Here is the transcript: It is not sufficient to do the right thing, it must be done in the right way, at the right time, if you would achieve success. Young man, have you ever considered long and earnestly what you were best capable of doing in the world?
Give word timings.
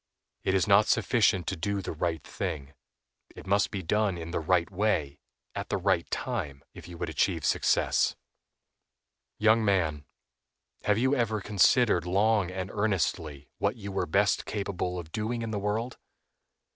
It 0.43 0.55
is 0.55 0.67
not 0.67 0.87
sufficient 0.87 1.45
to 1.45 1.55
do 1.55 1.79
the 1.79 1.91
right 1.91 2.23
thing, 2.23 2.73
it 3.35 3.45
must 3.45 3.69
be 3.69 3.83
done 3.83 4.17
in 4.17 4.31
the 4.31 4.39
right 4.39 4.67
way, 4.71 5.19
at 5.53 5.69
the 5.69 5.77
right 5.77 6.09
time, 6.09 6.63
if 6.73 6.87
you 6.87 6.97
would 6.97 7.07
achieve 7.09 7.45
success. 7.45 8.15
Young 9.37 9.63
man, 9.63 10.05
have 10.85 10.97
you 10.97 11.13
ever 11.15 11.39
considered 11.39 12.07
long 12.07 12.49
and 12.49 12.71
earnestly 12.73 13.51
what 13.59 13.75
you 13.75 13.91
were 13.91 14.07
best 14.07 14.47
capable 14.47 14.97
of 14.97 15.11
doing 15.11 15.43
in 15.43 15.51
the 15.51 15.59
world? 15.59 15.99